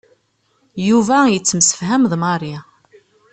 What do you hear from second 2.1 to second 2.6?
d Mary.